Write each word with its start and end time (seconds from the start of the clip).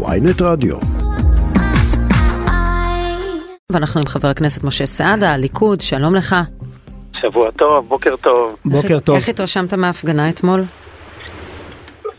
ויינט 0.00 0.42
רדיו. 0.42 0.76
ואנחנו 3.72 4.00
עם 4.00 4.06
חבר 4.06 4.28
הכנסת 4.28 4.64
משה 4.64 4.86
סעדה, 4.86 5.34
הליכוד, 5.34 5.80
שלום 5.80 6.14
לך. 6.14 6.36
שבוע 7.20 7.50
טוב, 7.50 7.88
בוקר 7.88 8.16
טוב. 8.16 8.56
בוקר 8.64 9.00
טוב. 9.00 9.16
איך 9.16 9.28
התרשמת 9.28 9.74
מההפגנה 9.74 10.28
אתמול? 10.28 10.60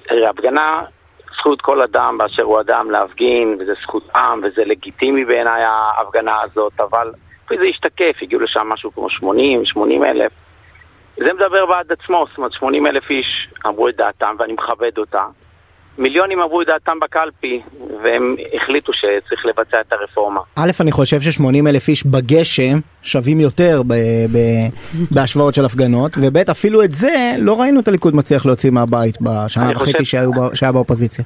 תראה, 0.07 0.29
הפגנה, 0.29 0.81
זכות 1.37 1.61
כל 1.61 1.81
אדם 1.81 2.17
באשר 2.17 2.43
הוא 2.43 2.61
אדם 2.61 2.91
להפגין, 2.91 3.57
וזה 3.59 3.73
זכותם, 3.83 4.39
וזה 4.43 4.61
לגיטימי 4.65 5.25
בעיניי 5.25 5.63
ההפגנה 5.63 6.35
הזאת, 6.41 6.79
אבל 6.79 7.11
זה 7.49 7.65
השתקף, 7.69 8.15
הגיעו 8.21 8.41
לשם 8.41 8.67
משהו 8.69 8.91
כמו 8.93 9.09
80, 9.09 9.65
80 9.65 10.03
אלף. 10.03 10.31
זה 11.17 11.33
מדבר 11.33 11.65
בעד 11.65 11.91
עצמו, 11.91 12.25
זאת 12.29 12.37
אומרת 12.37 12.53
80 12.53 12.87
אלף 12.87 13.09
איש 13.09 13.49
אמרו 13.67 13.89
את 13.89 13.95
דעתם 13.95 14.35
ואני 14.39 14.53
מכבד 14.53 14.97
אותה. 14.97 15.23
מיליונים 15.97 16.41
אמרו 16.41 16.61
את 16.61 16.67
דעתם 16.67 16.99
בקלפי 16.99 17.61
והם 18.03 18.35
החליטו 18.53 18.91
שצריך 18.93 19.45
לבצע 19.45 19.81
את 19.81 19.93
הרפורמה. 19.93 20.41
א', 20.55 20.71
אני 20.79 20.91
חושב 20.91 21.21
ש-80 21.21 21.43
אלף 21.69 21.87
איש 21.87 22.05
בגשם 22.05 22.79
שווים 23.03 23.39
יותר 23.39 23.81
ב- 23.87 23.93
ב- 24.33 24.69
בהשוואות 25.11 25.53
של 25.53 25.65
הפגנות, 25.65 26.11
וב', 26.21 26.37
אפילו 26.37 26.83
את 26.83 26.91
זה 26.91 27.31
לא 27.37 27.61
ראינו 27.61 27.79
את 27.79 27.87
הליכוד 27.87 28.15
מצליח 28.15 28.45
להוציא 28.45 28.71
מהבית 28.71 29.21
בשנה 29.21 29.71
וחצי 29.75 29.93
חושב- 29.93 30.19
שהיה 30.55 30.71
באופוזיציה. 30.71 31.25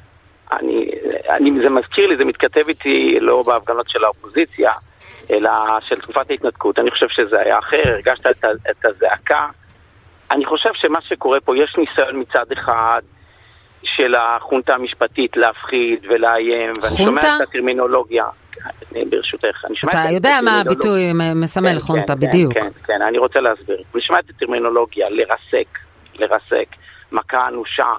אני, 0.52 0.90
אני, 1.30 1.50
זה 1.62 1.68
מזכיר 1.70 2.06
לי, 2.06 2.16
זה 2.16 2.24
מתכתב 2.24 2.62
איתי 2.68 3.18
לא 3.20 3.42
בהפגנות 3.46 3.90
של 3.90 4.04
האופוזיציה, 4.04 4.72
אלא 5.30 5.50
של 5.88 5.96
תקופת 6.00 6.30
ההתנתקות. 6.30 6.78
אני 6.78 6.90
חושב 6.90 7.06
שזה 7.08 7.36
היה 7.40 7.58
אחר, 7.58 7.82
הרגשת 7.84 8.26
את, 8.26 8.44
את 8.70 8.84
הזעקה. 8.84 9.46
אני 10.30 10.44
חושב 10.46 10.70
שמה 10.74 10.98
שקורה 11.02 11.40
פה, 11.40 11.56
יש 11.56 11.74
ניסיון 11.78 12.20
מצד 12.20 12.44
אחד 12.52 13.00
של 13.82 14.14
החונטה 14.14 14.74
המשפטית 14.74 15.36
להפחיד 15.36 16.06
ולאיים, 16.08 16.72
ואני 16.82 16.96
שומע? 16.96 17.20
את 17.20 17.48
הטרמינולוגיה. 17.48 18.24
ברשותך, 19.10 19.64
אני 19.64 19.76
שומע 19.76 19.92
את 19.92 19.98
אתה 19.98 20.14
יודע 20.14 20.38
מה 20.44 20.60
הטרמינולוגיה. 20.60 20.90
הביטוי 20.92 21.32
מסמל 21.34 21.72
כן, 21.72 21.78
חונטה, 21.78 22.14
כן, 22.14 22.26
בדיוק. 22.26 22.52
כן, 22.52 22.60
כן, 22.60 22.68
כן, 22.86 23.02
אני 23.02 23.18
רוצה 23.18 23.40
להסביר. 23.40 23.82
אני 23.94 24.02
שומע 24.02 24.18
את 24.18 24.30
הטרמינולוגיה, 24.30 25.08
לרסק, 25.10 25.78
לרסק, 26.14 26.66
מכה 27.12 27.48
אנושה. 27.48 27.92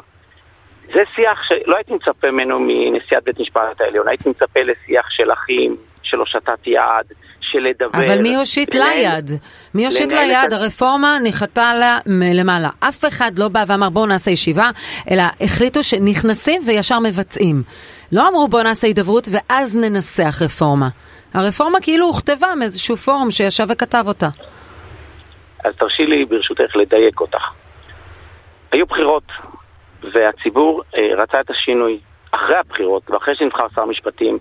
זה 0.93 1.03
שיח 1.15 1.43
שלא 1.43 1.75
הייתי 1.75 1.93
מצפה 1.93 2.31
ממנו 2.31 2.59
מנשיאת 2.59 3.23
בית 3.23 3.39
משפט 3.39 3.81
העליון, 3.81 4.07
הייתי 4.07 4.29
מצפה 4.29 4.59
לשיח 4.59 5.09
של 5.09 5.31
אחים, 5.31 5.77
של 6.03 6.17
הושטת 6.17 6.67
יד, 6.67 7.13
של 7.51 7.59
לדבר. 7.59 7.99
אבל 7.99 8.21
מי 8.21 8.35
הושיט 8.35 8.75
לה 8.75 8.95
יד? 8.95 9.31
מי 9.73 9.85
הושיט 9.85 10.11
לה 10.11 10.25
יד? 10.25 10.53
הרפורמה 10.53 11.17
נחתה 11.23 11.73
לה 11.73 11.97
מלמעלה. 12.05 12.69
אף 12.79 13.05
אחד 13.05 13.31
לא 13.39 13.47
בא 13.47 13.63
ואמר 13.67 13.89
בואו 13.89 14.05
נעשה 14.05 14.31
ישיבה, 14.31 14.69
אלא 15.11 15.23
החליטו 15.41 15.83
שנכנסים 15.83 16.61
וישר 16.65 16.99
מבצעים. 16.99 17.63
לא 18.11 18.27
אמרו 18.27 18.47
בואו 18.47 18.63
נעשה 18.63 18.87
הידברות 18.87 19.27
ואז 19.31 19.77
ננסח 19.77 20.41
רפורמה. 20.41 20.89
הרפורמה 21.33 21.79
כאילו 21.81 22.05
הוכתבה 22.05 22.55
מאיזשהו 22.55 22.97
פורום 22.97 23.31
שישב 23.31 23.65
וכתב 23.69 24.03
אותה. 24.07 24.29
אז 25.65 25.73
תרשי 25.75 26.05
לי 26.05 26.25
ברשותך 26.25 26.75
לדייק 26.75 27.21
אותך. 27.21 27.43
היו 28.71 28.85
בחירות, 28.85 29.23
והציבור 30.13 30.83
אה, 30.97 31.23
רצה 31.23 31.41
את 31.41 31.49
השינוי. 31.49 31.99
אחרי 32.31 32.57
הבחירות, 32.57 33.09
ואחרי 33.09 33.35
שנבחר 33.35 33.65
שר 33.75 33.81
המשפטים, 33.81 34.37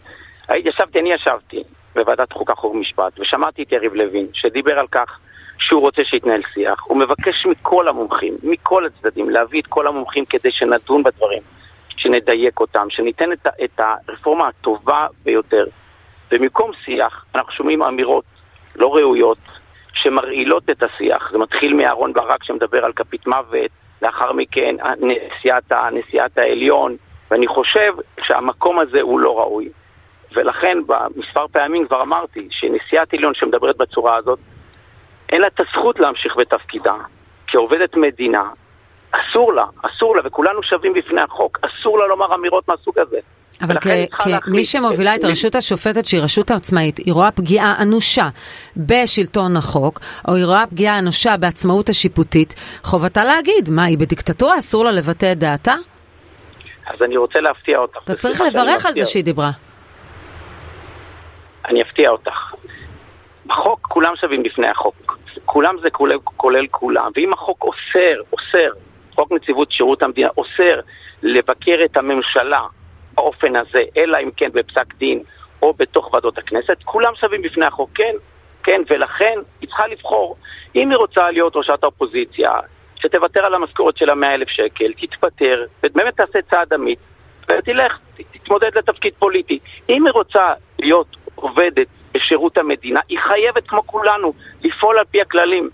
הייתי, 0.49 0.69
ישבתי, 0.69 1.01
אני 1.01 1.13
ישבתי 1.13 1.63
בוועדת 1.99 2.33
חוקה 2.33 2.55
חוק 2.55 2.75
ומשפט, 2.75 3.21
ושמעתי 3.21 3.63
את 3.63 3.73
יריב 3.73 3.95
לוין, 3.95 4.27
שדיבר 4.33 4.79
על 4.79 4.87
כך 4.87 5.19
שהוא 5.59 5.81
רוצה 5.81 6.05
שיתנהל 6.05 6.43
שיח. 6.55 6.85
הוא 6.85 6.99
מבקש 6.99 7.47
מכל 7.47 7.89
המומחים, 7.89 8.37
מכל 8.43 8.87
הצדדים, 8.87 9.31
להביא 9.31 9.61
את 9.61 9.67
כל 9.67 9.87
המומחים 9.87 10.25
כדי 10.25 10.51
שנדון 10.51 11.03
בדברים, 11.03 11.43
שנדייק 11.97 12.61
אותם, 12.61 12.87
שניתן 12.91 13.33
את, 13.33 13.47
את 13.65 13.81
הרפורמה 13.81 14.49
הטובה 14.49 15.07
ביותר. 15.25 15.65
במקום 16.31 16.71
שיח, 16.85 17.25
אנחנו 17.35 17.53
שומעים 17.53 17.83
אמירות 17.83 18.25
לא 18.77 18.97
ראויות, 18.97 19.39
שמרעילות 19.93 20.71
את 20.71 20.83
השיח. 20.83 21.31
זה 21.33 21.39
מתחיל 21.39 21.75
מאהרון 21.75 22.13
ברק 22.13 22.45
שמדבר 22.45 22.85
על 22.85 22.93
כפית 22.93 23.27
מוות, 23.27 23.71
לאחר 24.03 24.33
מכן 24.33 24.77
נשיאת, 25.01 25.73
נשיאת 25.93 26.39
העליון, 26.39 26.97
ואני 27.31 27.47
חושב 27.47 27.93
שהמקום 28.23 28.79
הזה 28.79 29.01
הוא 29.01 29.21
לא 29.21 29.39
ראוי. 29.39 29.69
ולכן 30.37 30.79
במספר 30.87 31.47
פעמים 31.53 31.87
כבר 31.87 32.03
אמרתי 32.03 32.49
שנשיאת 32.51 33.15
עליון 33.15 33.35
שמדברת 33.35 33.77
בצורה 33.77 34.17
הזאת, 34.17 34.39
אין 35.33 35.41
לה 35.41 35.47
את 35.47 35.61
הזכות 35.61 36.01
להמשיך 36.01 36.37
בתפקידה. 36.37 36.95
כעובדת 37.47 37.97
מדינה, 37.97 38.43
אסור 39.11 39.53
לה, 39.53 39.65
אסור 39.83 40.17
לה, 40.17 40.23
וכולנו 40.25 40.63
שווים 40.63 40.93
בפני 40.95 41.21
החוק, 41.21 41.59
אסור 41.63 41.99
לה 41.99 42.07
לומר 42.07 42.35
אמירות 42.35 42.69
מהסוג 42.69 42.99
הזה. 42.99 43.19
אבל 43.63 43.77
כמי 44.45 44.65
שמובילה 44.65 45.15
את 45.15 45.19
את- 45.21 45.25
הרשות 45.25 45.55
השופטת 45.55 46.05
שהיא 46.05 46.21
רשות 46.23 46.51
עצמאית, 46.51 46.99
היא 46.99 47.13
רואה 47.15 47.31
פגיעה 47.31 47.75
אנושה 47.83 48.29
בשלטון 48.77 49.57
החוק, 49.57 50.01
או 50.29 50.35
היא 50.35 50.45
רואה 50.45 50.67
פגיעה 50.67 50.99
אנושה 50.99 51.37
בעצמאות 51.37 51.89
השיפוטית, 51.89 52.55
חובתה 52.83 53.25
להגיד, 53.25 53.71
מה, 53.71 53.85
היא 53.85 53.99
בדיקטטורה? 53.99 54.59
אסור 54.59 54.85
לה 54.85 54.93
לבטא 54.93 55.33
את 55.33 55.39
דעתה? 55.39 55.75
אז 56.87 57.03
אני 57.03 57.17
רוצה 57.17 57.41
להפתיע 57.41 57.79
אותך. 57.79 57.97
אתה 58.05 58.15
צריך 58.15 58.41
לברך 58.41 58.87
על 58.87 58.93
זה 58.93 59.07
שהיא 59.07 59.25
דיברה. 59.25 59.51
אני 61.69 61.83
אפתיע 61.83 62.11
אותך. 62.11 62.55
בחוק 63.47 63.81
כולם 63.81 64.17
שווים 64.17 64.43
בפני 64.43 64.69
החוק. 64.69 65.19
כולם 65.45 65.77
זה 65.83 65.91
כולל, 65.91 66.19
כולל 66.37 66.67
כולם. 66.71 67.11
ואם 67.17 67.33
החוק 67.33 67.63
אוסר, 67.63 68.21
אוסר, 68.33 68.71
חוק 69.15 69.33
נציבות 69.33 69.73
שירות 69.73 70.03
המדינה 70.03 70.29
אוסר 70.37 70.81
לבקר 71.23 71.79
את 71.85 71.97
הממשלה 71.97 72.63
באופן 73.15 73.57
הזה, 73.57 73.83
אלא 73.97 74.19
אם 74.23 74.31
כן 74.37 74.51
בפסק 74.53 74.95
דין 74.95 75.23
או 75.63 75.73
בתוך 75.73 76.15
ועדות 76.15 76.39
הכנסת, 76.39 76.77
כולם 76.85 77.13
שווים 77.21 77.43
בפני 77.43 77.67
החוק, 77.67 77.91
כן, 77.95 78.15
כן, 78.63 78.83
ולכן 78.91 79.39
היא 79.61 79.69
צריכה 79.69 79.87
לבחור. 79.87 80.37
אם 80.75 80.91
היא 80.91 80.97
רוצה 80.97 81.31
להיות 81.31 81.57
ראשת 81.57 81.83
האופוזיציה, 81.83 82.51
שתוותר 82.97 83.45
על 83.45 83.55
המשכורת 83.55 83.97
של 83.97 84.11
המאה 84.11 84.35
אלף 84.35 84.49
שקל, 84.49 84.93
תתפטר, 85.01 85.65
ובאמת 85.83 86.17
תעשה 86.17 86.39
צעד 86.51 86.73
אמיץ, 86.73 86.99
ותלך, 87.49 87.99
תתמודד 88.33 88.79
לתפקיד 88.79 89.13
פוליטי. 89.19 89.59
אם 89.89 90.07
היא 90.07 90.13
רוצה 90.13 90.53
להיות 90.79 91.17
עובדת 91.41 91.87
בשירות 92.15 92.59
המדינה, 92.59 93.01
היא 93.09 93.19
חייבת 93.29 93.69
כמו 93.69 93.83
כולנו 93.87 94.33
לפעול 94.65 94.99
על 94.99 95.05
פי 95.11 95.21
הכללים. 95.21 95.71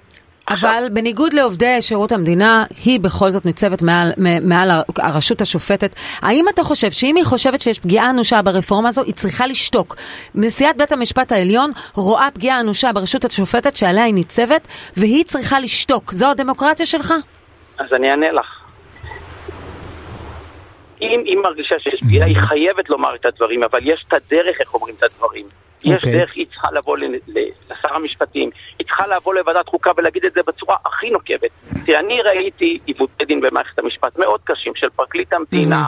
עכשיו, 0.47 0.71
אבל 0.71 0.89
בניגוד 0.93 1.33
לעובדי 1.33 1.83
שירות 1.83 2.13
המדינה, 2.13 2.65
היא 2.85 3.01
בכל 3.01 3.31
זאת 3.31 3.45
ניצבת 3.45 3.83
מעל, 3.83 4.13
מעל 4.43 4.71
הר- 4.71 4.83
הרשות 4.99 5.41
השופטת. 5.41 5.95
האם 6.23 6.45
אתה 6.49 6.63
חושב 6.63 6.91
שאם 6.91 7.17
היא 7.17 7.25
חושבת 7.25 7.61
שיש 7.61 7.81
פגיעה 7.81 8.11
אנושה 8.11 8.43
ברפורמה 8.43 8.89
הזו, 8.89 9.03
היא 9.03 9.15
צריכה 9.15 9.47
לשתוק? 9.47 9.97
נשיאת 10.35 10.77
בית 10.77 10.93
המשפט 10.93 11.33
העליון 11.33 11.71
רואה 11.95 12.29
פגיעה 12.35 12.61
אנושה 12.61 12.93
ברשות 12.93 13.25
השופטת 13.25 13.77
שעליה 13.77 14.05
היא 14.05 14.15
ניצבת, 14.15 14.69
והיא 14.97 15.25
צריכה 15.25 15.61
לשתוק. 15.61 16.13
זו 16.13 16.31
הדמוקרטיה 16.31 16.87
שלך? 16.87 17.15
אז 17.79 17.93
אני 17.93 18.11
אענה 18.11 18.33
לך. 18.33 18.64
אם 21.03 21.22
היא 21.25 21.38
מרגישה 21.38 21.78
שיש 21.78 22.00
פגיעה, 22.00 22.27
היא 22.27 22.37
חייבת 22.49 22.91
לומר 22.91 23.15
את 23.15 23.27
הדברים, 23.27 23.62
אבל 23.62 23.78
יש 23.82 24.05
את 24.09 24.12
הדרך 24.12 24.60
איך 24.60 24.75
אומרים 24.75 24.94
את 24.99 25.03
הדברים. 25.03 25.44
יש 25.84 25.93
אוקיי. 25.93 26.12
דרך, 26.12 26.32
היא 26.34 26.47
צריכה 26.47 26.69
לבוא 26.72 26.97
לשר 27.71 27.94
המשפטים, 27.94 28.50
היא 28.78 28.87
צריכה 28.87 29.06
לבוא 29.06 29.34
לוועדת 29.34 29.69
חוקה 29.69 29.91
ולהגיד 29.97 30.25
את 30.25 30.32
זה 30.32 30.41
בצורה 30.47 30.77
הכי 30.87 31.10
נוקבת. 31.10 31.50
תראה, 31.87 32.00
אני 32.00 32.22
ראיתי 32.22 32.78
עיוותי 32.87 33.25
דין 33.25 33.41
במערכת 33.41 33.78
המשפט 33.78 34.19
מאוד 34.19 34.41
קשים 34.44 34.72
של 34.77 34.88
פרקליט 34.91 35.32
המדינה 35.32 35.84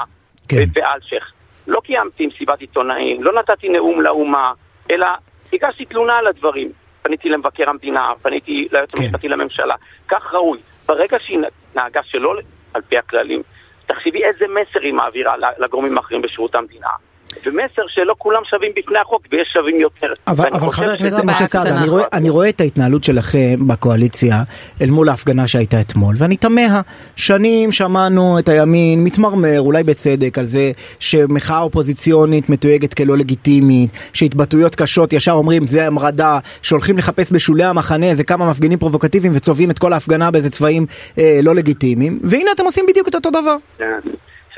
כן. 0.49 0.65
ואלשיך. 0.75 1.33
לא 1.67 1.81
קיימתי 1.85 2.27
מסיבת 2.27 2.61
עיתונאים, 2.61 3.23
לא 3.23 3.33
נתתי 3.33 3.69
נאום 3.69 4.01
לאומה, 4.01 4.53
אלא 4.91 5.07
הגשתי 5.53 5.85
תלונה 5.85 6.13
על 6.19 6.27
הדברים. 6.27 6.73
פניתי 7.03 7.29
למבקר 7.29 7.71
המדינה, 7.71 8.13
פניתי 8.23 8.69
ליועץ 8.73 8.95
כן. 8.95 9.03
המשפטי 9.03 9.29
לממשלה. 9.29 9.75
כך 10.09 10.35
ראוי. 10.35 10.59
ברגע 10.89 11.19
שהיא 11.19 11.39
נהגה 11.75 12.01
שלא 12.05 12.35
על 12.75 12.83
פי 12.83 12.99
הכללים, 12.99 13.43
תחשבי 13.87 14.25
איזה 14.25 14.45
מסר 14.49 14.81
היא 14.83 14.95
מעבירה 14.95 15.35
לגורמים 15.59 15.97
האחרים 15.99 16.23
בשירות 16.23 16.55
המדינה. 16.55 16.89
ומסר 17.47 17.83
שלא 17.89 18.15
כולם 18.19 18.41
שווים 18.51 18.73
בפני 18.77 18.99
החוק 18.99 19.23
ויש 19.33 19.49
שווים 19.53 19.81
יותר. 19.81 20.13
אבל, 20.27 20.49
אבל 20.53 20.71
חבר 20.71 20.91
הכנסת 20.91 21.25
משה 21.25 21.47
סעדה. 21.47 21.77
אני 21.77 21.89
רואה, 21.89 22.05
אני 22.13 22.31
רואה 22.31 22.49
את 22.49 22.61
ההתנהלות 22.61 23.05
שלכם 23.05 23.69
בקואליציה 23.69 24.43
אל 24.83 24.91
מול 24.91 25.09
ההפגנה 25.09 25.47
שהייתה 25.47 25.81
אתמול, 25.81 26.15
ואני 26.19 26.37
תמה, 26.37 26.81
שנים 27.17 27.73
שמענו 27.73 28.39
את 28.39 28.49
הימין 28.49 29.05
מתמרמר, 29.05 29.61
אולי 29.61 29.83
בצדק, 29.83 30.39
על 30.39 30.45
זה 30.45 30.73
שמחאה 30.99 31.61
אופוזיציונית 31.61 32.49
מתויגת 32.49 32.95
כלא 32.95 33.17
לגיטימית, 33.17 33.91
שהתבטאויות 34.13 34.75
קשות 34.75 35.13
ישר 35.13 35.33
אומרים 35.33 35.67
זה 35.67 35.87
המרדה, 35.87 36.39
שהולכים 36.63 36.99
לחפש 36.99 37.33
בשולי 37.33 37.65
המחנה 37.65 38.07
איזה 38.07 38.25
כמה 38.25 38.51
מפגינים 38.51 38.79
פרובוקטיביים 38.79 39.33
וצובעים 39.37 39.71
את 39.71 39.79
כל 39.79 39.93
ההפגנה 39.93 40.31
באיזה 40.31 40.51
צבעים 40.51 40.87
אה, 41.19 41.41
לא 41.43 41.55
לגיטימיים, 41.55 42.19
והנה 42.23 42.53
אתם 42.53 42.65
עושים 42.65 42.85
בדיוק 42.89 43.09
את 43.09 43.15
אותו 43.15 43.31
דבר. 43.31 43.57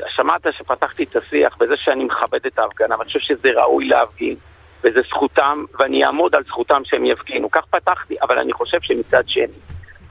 שמעת 0.07 0.47
שפתחתי 0.51 1.03
את 1.03 1.15
השיח 1.15 1.57
בזה 1.57 1.77
שאני 1.77 2.03
מכבד 2.03 2.45
את 2.47 2.59
ההפגנה, 2.59 2.95
ואני 2.99 3.07
חושב 3.07 3.19
שזה 3.19 3.49
ראוי 3.55 3.85
להפגין, 3.85 4.35
וזה 4.83 5.01
זכותם, 5.07 5.65
ואני 5.79 6.05
אעמוד 6.05 6.35
על 6.35 6.43
זכותם 6.43 6.81
שהם 6.85 7.05
יפגינו. 7.05 7.51
כך 7.51 7.65
פתחתי, 7.65 8.15
אבל 8.21 8.39
אני 8.39 8.53
חושב 8.53 8.77
שמצד 8.81 9.23
שני, 9.27 9.59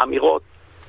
אמירות 0.03 0.43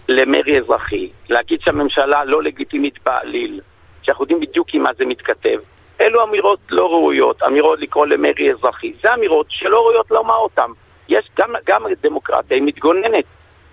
למרי 0.09 0.59
אזרחי, 0.59 1.09
להגיד 1.29 1.61
שהממשלה 1.61 2.25
לא 2.25 2.43
לגיטימית 2.43 3.03
בעליל, 3.05 3.61
שאנחנו 4.01 4.23
יודעים 4.23 4.39
בדיוק 4.39 4.67
עם 4.73 4.83
מה 4.83 4.89
זה 4.97 5.05
מתכתב, 5.05 5.59
אלו 6.01 6.23
אמירות 6.23 6.59
לא 6.69 6.89
ראויות, 6.89 7.43
אמירות 7.43 7.79
לקרוא 7.79 8.05
למרי 8.05 8.51
אזרחי, 8.51 8.93
זה 9.03 9.13
אמירות 9.13 9.45
שלא 9.49 9.81
ראויות 9.81 10.11
לומר 10.11 10.37
אותן. 10.37 10.71
יש 11.09 11.29
גם, 11.37 11.53
גם 11.65 11.85
הדמוקרטיה 11.85 12.57
היא 12.57 12.63
מתגוננת. 12.63 13.25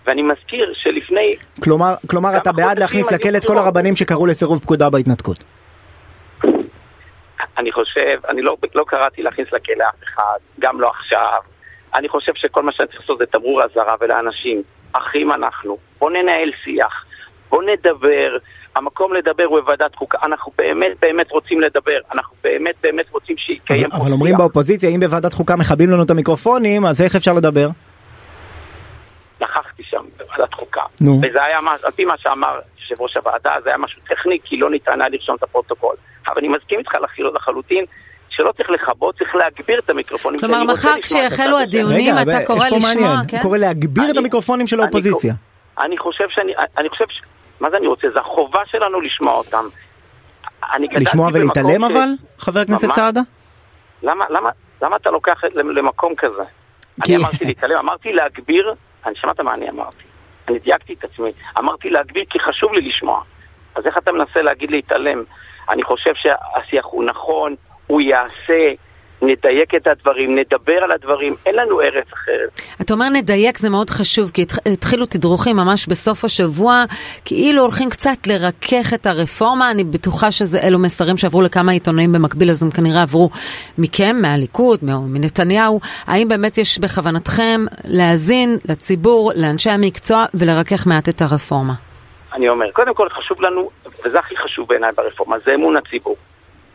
ואני 0.06 0.22
מזכיר 0.22 0.72
שלפני... 0.74 1.34
כלומר, 1.64 1.94
כלומר 2.06 2.36
אתה 2.36 2.52
בעד 2.52 2.78
להכניס 2.78 3.12
לכלא 3.12 3.36
את 3.36 3.44
כל 3.44 3.58
הרבנים 3.58 3.96
שקראו 3.96 4.26
לסירוב 4.26 4.60
פקודה 4.60 4.90
בהתנתקות. 4.90 5.44
אני 7.58 7.72
חושב, 7.72 8.18
אני 8.28 8.42
לא, 8.42 8.56
לא 8.74 8.84
קראתי 8.88 9.22
להכניס 9.22 9.48
לכלא 9.52 9.84
אף 9.88 10.04
אחד, 10.04 10.38
גם 10.60 10.80
לא 10.80 10.90
עכשיו. 10.90 11.40
אני 11.94 12.08
חושב 12.08 12.32
שכל 12.34 12.62
מה 12.62 12.72
שאני 12.72 12.88
צריך 12.88 13.00
לעשות 13.00 13.18
זה 13.18 13.26
תמרור 13.26 13.62
אזהרה 13.62 13.94
ולאנשים, 14.00 14.62
אחים 14.92 15.32
אנחנו, 15.32 15.78
בוא 15.98 16.10
ננהל 16.10 16.50
שיח, 16.64 17.04
בוא 17.50 17.62
נדבר, 17.62 18.36
המקום 18.76 19.14
לדבר 19.14 19.44
הוא 19.44 19.60
בוועדת 19.60 19.94
חוקה, 19.94 20.18
אנחנו 20.22 20.52
באמת 20.58 20.96
באמת 21.02 21.30
רוצים 21.30 21.60
לדבר, 21.60 21.98
אנחנו 22.14 22.36
באמת 22.44 22.74
באמת 22.82 23.06
רוצים 23.12 23.36
שיתקיים 23.38 23.90
פה 23.90 23.96
אבל 23.96 24.12
אומרים 24.12 24.36
באופוזיציה, 24.36 24.90
אם 24.90 25.00
בוועדת 25.00 25.32
חוקה 25.32 25.56
מכבים 25.56 25.90
לנו 25.90 26.02
את 26.02 26.10
המיקרופונים, 26.10 26.86
אז 26.86 27.02
איך 27.02 27.16
אפשר 27.16 27.32
לדבר? 27.32 27.68
נכחתי 29.40 29.82
שם 29.82 30.04
בוועדת 30.16 30.54
חוקה, 30.54 30.82
נו. 31.00 31.20
וזה 31.22 31.44
היה, 31.44 31.58
על 31.84 31.90
פי 31.90 32.04
מה 32.04 32.14
שאמר 32.18 32.60
יושב 32.80 33.02
ראש 33.02 33.16
הוועדה, 33.16 33.54
זה 33.64 33.68
היה 33.68 33.78
משהו 33.78 34.02
טכני, 34.08 34.38
כי 34.44 34.56
לא 34.56 34.70
ניתן 34.70 35.00
היה 35.00 35.10
לרשום 35.10 35.36
את 35.36 35.42
הפרוטוקול. 35.42 35.96
אבל 36.26 36.36
אני 36.38 36.48
מסכים 36.48 36.78
איתך 36.78 36.92
לחלוטין. 37.34 37.84
שלא 38.28 38.52
צריך 38.52 38.70
לכבות, 38.70 39.18
צריך 39.18 39.34
להגביר 39.34 39.78
את 39.78 39.90
המיקרופונים. 39.90 40.40
כלומר, 40.40 40.64
מחר 40.64 40.94
כשיחלו 41.02 41.58
הדיונים 41.58 42.14
אתה 42.22 42.46
קורא 42.46 42.68
לשמוע, 42.68 43.14
כן? 43.28 43.36
הוא 43.36 43.42
קורא 43.42 43.58
להגביר 43.58 44.10
את 44.10 44.16
המיקרופונים 44.16 44.66
של 44.66 44.80
האופוזיציה. 44.80 45.34
אני 45.78 45.98
חושב 45.98 46.24
שאני, 46.28 46.52
אני 46.78 46.88
חושב, 46.88 47.04
מה 47.60 47.70
זה 47.70 47.76
אני 47.76 47.86
רוצה? 47.86 48.06
זה 48.14 48.20
החובה 48.20 48.60
שלנו 48.66 49.00
לשמוע 49.00 49.34
אותם. 49.34 49.64
לשמוע 50.80 51.30
ולהתעלם 51.32 51.84
אבל, 51.84 52.08
חבר 52.38 52.60
הכנסת 52.60 52.90
סעדה? 52.90 53.20
למה, 54.02 54.24
למה, 54.30 54.50
למה 54.82 54.96
אתה 54.96 55.10
לוקח 55.10 55.40
למקום 55.54 56.14
כזה? 56.16 56.42
אני 57.04 57.16
אמרתי 57.16 57.44
להתעלם, 57.44 57.78
אמרתי 57.78 58.12
להגביר, 58.12 58.74
אני 59.06 59.16
שמעת 59.16 59.40
מה 59.40 59.54
אני 59.54 59.70
אמרתי. 59.70 60.04
אני 60.48 60.58
דייקתי 60.58 60.94
את 60.94 61.04
עצמי. 61.04 61.30
אמרתי 61.58 61.90
להגביר 61.90 62.24
כי 62.30 62.40
חשוב 62.40 62.72
לי 62.72 62.80
לשמוע. 62.80 63.22
אז 63.74 63.86
איך 63.86 63.98
אתה 63.98 64.12
מנסה 64.12 64.42
להגיד 64.42 64.70
להתעלם? 64.70 65.24
אני 65.68 65.82
חושב 65.82 66.12
שהשיח 66.14 66.84
הוא 66.84 67.04
נכון, 67.04 67.54
הוא 67.86 68.00
יעשה, 68.00 68.72
נדייק 69.22 69.74
את 69.74 69.86
הדברים, 69.86 70.38
נדבר 70.38 70.84
על 70.84 70.90
הדברים, 70.92 71.34
אין 71.46 71.54
לנו 71.54 71.80
ארץ 71.80 72.06
אחרת. 72.12 72.60
אתה 72.80 72.94
אומר 72.94 73.08
נדייק 73.08 73.58
זה 73.58 73.70
מאוד 73.70 73.90
חשוב, 73.90 74.30
כי 74.30 74.44
התחילו 74.72 75.06
תדרוכים 75.06 75.56
ממש 75.56 75.86
בסוף 75.86 76.24
השבוע, 76.24 76.84
כאילו 77.24 77.62
הולכים 77.62 77.90
קצת 77.90 78.26
לרכך 78.26 78.94
את 78.94 79.06
הרפורמה, 79.06 79.70
אני 79.70 79.84
בטוחה 79.84 80.30
שזה 80.30 80.58
אלו 80.62 80.78
מסרים 80.78 81.16
שעברו 81.16 81.42
לכמה 81.42 81.72
עיתונאים 81.72 82.12
במקביל, 82.12 82.50
אז 82.50 82.62
הם 82.62 82.70
כנראה 82.70 83.02
עברו 83.02 83.30
מכם, 83.78 84.16
מהליכוד, 84.22 84.78
מנתניהו. 84.82 85.80
האם 86.06 86.28
באמת 86.28 86.58
יש 86.58 86.78
בכוונתכם 86.78 87.60
להאזין 87.84 88.58
לציבור, 88.68 89.32
לאנשי 89.34 89.70
המקצוע, 89.70 90.24
ולרכך 90.34 90.86
מעט 90.86 91.08
את 91.08 91.22
הרפורמה? 91.22 91.72
אני 92.34 92.48
אומר, 92.48 92.66
קודם 92.72 92.94
כל 92.94 93.08
חשוב 93.08 93.42
לנו, 93.42 93.70
וזה 94.04 94.18
הכי 94.18 94.34
חשוב 94.36 94.68
בעיניי 94.68 94.90
ברפורמה, 94.96 95.38
זה 95.38 95.54
אמון 95.54 95.76
הציבור. 95.76 96.16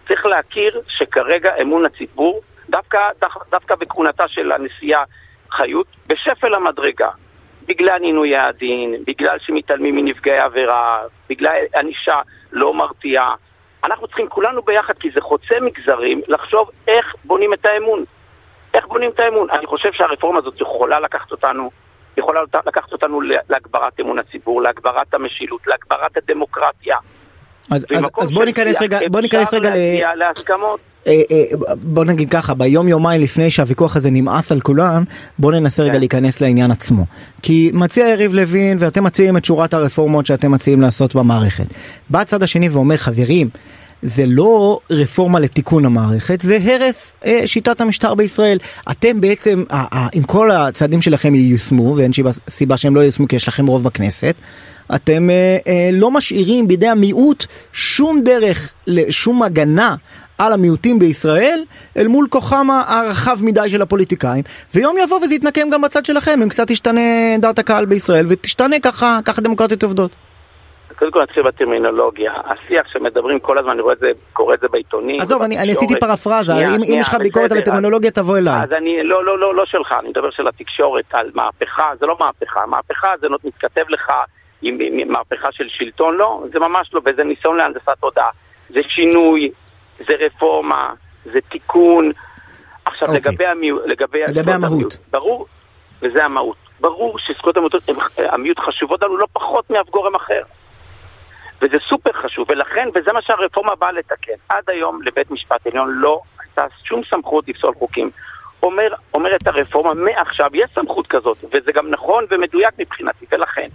צריך 0.07 0.25
להכיר 0.25 0.81
שכרגע 0.87 1.51
אמון 1.61 1.85
הציבור, 1.85 2.41
דווקא, 2.69 2.99
דווקא 3.51 3.75
בכהונתה 3.75 4.27
של 4.27 4.51
הנשיאה 4.51 5.03
חיות, 5.51 5.87
בשפל 6.07 6.53
המדרגה. 6.53 7.09
בגלל 7.65 7.99
עינוי 8.01 8.37
הדין, 8.37 9.03
בגלל 9.07 9.37
שמתעלמים 9.39 9.95
מנפגעי 9.95 10.39
עבירה, 10.39 11.01
בגלל 11.29 11.55
ענישה 11.75 12.21
לא 12.51 12.73
מרתיעה. 12.73 13.35
אנחנו 13.83 14.07
צריכים 14.07 14.29
כולנו 14.29 14.61
ביחד, 14.61 14.93
כי 14.99 15.09
זה 15.11 15.21
חוצה 15.21 15.59
מגזרים, 15.61 16.21
לחשוב 16.27 16.69
איך 16.87 17.15
בונים 17.25 17.53
את 17.53 17.65
האמון. 17.65 18.03
איך 18.73 18.87
בונים 18.87 19.09
את 19.11 19.19
האמון? 19.19 19.49
אני 19.49 19.65
חושב 19.65 19.91
שהרפורמה 19.93 20.39
הזאת 20.39 20.61
יכולה 20.61 20.99
לקחת 20.99 21.31
אותנו, 21.31 21.71
יכולה 22.17 22.41
לקחת 22.65 22.91
אותנו 22.91 23.21
להגברת 23.21 23.99
אמון 23.99 24.19
הציבור, 24.19 24.61
להגברת 24.61 25.13
המשילות, 25.13 25.67
להגברת 25.67 26.17
הדמוקרטיה. 26.17 26.97
אז, 27.71 27.85
אז, 27.97 28.03
אז 28.19 28.31
בוא 28.31 28.45
ניכנס 28.45 28.81
רגע, 28.81 28.99
בוא 29.11 29.21
ניכנס 29.21 29.53
רגע 29.53 29.69
ל... 29.69 29.75
להסכמות. 30.15 30.79
אה, 31.07 31.21
אה, 31.31 31.75
בוא 31.75 32.05
נגיד 32.05 32.29
ככה, 32.29 32.53
ביום 32.53 32.87
יומיים 32.87 33.21
לפני 33.21 33.51
שהוויכוח 33.51 33.95
הזה 33.95 34.11
נמאס 34.11 34.51
על 34.51 34.59
כולן, 34.59 35.03
בוא 35.39 35.51
ננסה 35.51 35.83
רגע 35.83 35.93
כן. 35.93 35.99
להיכנס 35.99 36.41
לעניין 36.41 36.71
עצמו. 36.71 37.05
כי 37.41 37.71
מציע 37.73 38.07
יריב 38.09 38.33
לוין 38.33 38.77
ואתם 38.79 39.03
מציעים 39.03 39.37
את 39.37 39.45
שורת 39.45 39.73
הרפורמות 39.73 40.25
שאתם 40.25 40.51
מציעים 40.51 40.81
לעשות 40.81 41.15
במערכת. 41.15 41.65
בא 42.09 42.19
הצד 42.19 42.43
השני 42.43 42.69
ואומר 42.69 42.97
חברים, 42.97 43.49
זה 44.01 44.23
לא 44.27 44.79
רפורמה 44.89 45.39
לתיקון 45.39 45.85
המערכת, 45.85 46.41
זה 46.41 46.57
הרס 46.63 47.15
אה, 47.25 47.41
שיטת 47.45 47.81
המשטר 47.81 48.15
בישראל. 48.15 48.57
אתם 48.91 49.21
בעצם, 49.21 49.63
אה, 49.71 49.85
אה, 49.93 50.07
אם 50.17 50.23
כל 50.23 50.51
הצעדים 50.51 51.01
שלכם 51.01 51.35
ייושמו, 51.35 51.95
ואין 51.97 52.11
סיבה 52.49 52.77
שהם 52.77 52.95
לא 52.95 53.01
ייושמו 53.01 53.27
כי 53.27 53.35
יש 53.35 53.47
לכם 53.47 53.67
רוב 53.67 53.83
בכנסת, 53.83 54.35
אתם 54.95 55.29
אה, 55.29 55.57
אה, 55.67 55.89
לא 55.93 56.11
משאירים 56.11 56.67
בידי 56.67 56.87
המיעוט 56.87 57.45
שום 57.73 58.21
דרך, 58.21 58.73
שום 59.09 59.43
הגנה 59.43 59.95
על 60.37 60.53
המיעוטים 60.53 60.99
בישראל 60.99 61.63
אל 61.97 62.07
מול 62.07 62.27
כוחם 62.29 62.67
הרחב 62.87 63.37
מדי 63.41 63.69
של 63.69 63.81
הפוליטיקאים 63.81 64.43
ויום 64.75 64.97
יבוא 64.97 65.17
וזה 65.17 65.35
יתנקם 65.35 65.69
גם 65.69 65.81
בצד 65.81 66.05
שלכם 66.05 66.39
אם 66.43 66.49
קצת 66.49 66.67
תשתנה 66.67 67.01
דעת 67.39 67.59
הקהל 67.59 67.85
בישראל 67.85 68.25
ותשתנה 68.29 68.79
ככה, 68.79 69.19
ככה 69.25 69.41
דמוקרטיות 69.41 69.83
עובדות. 69.83 70.15
קודם 70.99 71.11
כל 71.11 71.21
נתחיל 71.21 71.43
בטרמינולוגיה, 71.43 72.33
השיח 72.45 72.87
שמדברים 72.87 73.39
כל 73.39 73.57
הזמן, 73.57 73.71
אני 73.71 73.81
רואה 73.81 73.93
את 73.93 73.99
זה, 73.99 74.11
קורא 74.33 74.53
את 74.53 74.59
זה 74.59 74.67
בעיתונים. 74.71 75.21
עזוב, 75.21 75.41
אני, 75.41 75.59
אני 75.59 75.71
עשיתי 75.71 75.93
פרפרזה, 75.99 76.53
אם, 76.53 76.83
אם 76.83 76.97
יש 76.99 77.07
לך 77.07 77.15
ביקורת 77.15 77.51
על 77.51 77.57
הטרמינולוגיה 77.57 78.11
תבוא 78.11 78.37
אליי. 78.37 78.63
אז 78.63 78.71
אני, 78.71 79.03
לא, 79.03 79.25
לא, 79.25 79.39
לא, 79.39 79.55
לא 79.55 79.65
שלך, 79.65 79.95
אני 79.99 80.09
מדבר 80.09 80.31
של 80.31 80.47
התקשורת, 80.47 81.05
על 81.11 81.31
מהפכה, 81.35 81.91
זה 81.99 82.05
לא 82.05 82.17
מהפכה, 82.19 82.65
מהפכה 82.65 83.07
זה 83.21 83.27
מתכתב 83.43 83.83
לך 83.89 84.11
עם 84.61 84.77
מהפכה 85.11 85.51
של 85.51 85.69
שלטון, 85.69 86.17
לא, 86.17 86.43
זה 86.53 86.59
ממש 86.59 86.93
לא, 86.93 87.01
וזה 87.05 87.23
ניסיון 87.23 87.57
להנדסת 87.57 87.89
תודעה. 87.99 88.29
זה 88.69 88.79
שינוי, 88.87 89.51
זה 89.97 90.13
רפורמה, 90.19 90.93
זה 91.25 91.39
תיקון. 91.49 92.11
עכשיו 92.85 93.07
okay. 93.07 93.11
אוקיי. 93.11 93.31
לגבי, 93.31 93.45
המיעוט, 93.45 93.81
לגבי, 93.85 94.19
לגבי 94.27 94.51
המהות. 94.51 94.73
המיעוט, 94.73 94.93
ברור, 95.11 95.47
וזה 96.01 96.25
המהות. 96.25 96.57
ברור 96.79 97.19
שזכויות 97.19 97.57
המיעוט, 97.57 97.75
המיעוט 98.17 98.59
חשובות 98.59 99.03
לנו 99.03 99.17
לא 99.17 99.27
פחות 99.33 99.69
מאף 99.69 99.89
גורם 99.89 100.15
אחר. 100.15 100.41
וזה 101.61 101.77
סופר 101.89 102.11
חשוב, 102.13 102.47
ולכן, 102.49 102.89
וזה 102.95 103.13
מה 103.13 103.21
שהרפורמה 103.21 103.75
באה 103.75 103.91
לתקן. 103.91 104.33
עד 104.49 104.63
היום 104.67 105.01
לבית 105.01 105.31
משפט 105.31 105.67
עליון 105.67 105.89
לא 105.89 106.21
הייתה 106.39 106.65
שום 106.83 107.01
סמכות 107.09 107.47
לפסול 107.47 107.73
חוקים. 107.73 108.09
אומר, 108.63 108.93
אומרת 109.13 109.47
הרפורמה, 109.47 109.93
מעכשיו 109.93 110.49
יש 110.53 110.71
סמכות 110.75 111.07
כזאת, 111.07 111.37
וזה 111.43 111.71
גם 111.71 111.89
נכון 111.89 112.25
ומדויק 112.29 112.73
מבחינתי, 112.79 113.25
ולכן, 113.31 113.67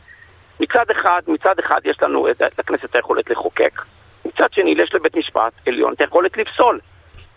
מצד 0.61 0.85
אחד, 0.91 1.21
מצד 1.29 1.55
אחד 1.59 1.81
יש 1.85 2.03
לנו 2.03 2.31
את, 2.31 2.43
לכנסת 2.59 2.97
היכולת 2.97 3.31
לחוקק, 3.31 3.83
מצד 4.25 4.53
שני 4.53 4.75
יש 4.79 4.95
לבית 4.95 5.17
משפט 5.17 5.53
עליון 5.67 5.93
את 5.93 6.01
היכולת 6.01 6.37
לפסול. 6.37 6.81